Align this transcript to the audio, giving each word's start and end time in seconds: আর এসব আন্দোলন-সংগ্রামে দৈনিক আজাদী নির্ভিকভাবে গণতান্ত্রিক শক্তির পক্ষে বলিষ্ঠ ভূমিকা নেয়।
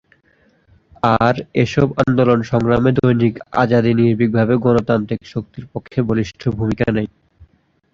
আর 1.17 1.33
এসব 1.63 1.87
আন্দোলন-সংগ্রামে 2.03 2.91
দৈনিক 2.97 3.33
আজাদী 3.61 3.91
নির্ভিকভাবে 3.99 4.53
গণতান্ত্রিক 4.65 5.21
শক্তির 5.33 5.65
পক্ষে 5.73 5.99
বলিষ্ঠ 6.09 6.41
ভূমিকা 6.57 6.87
নেয়। 6.95 7.09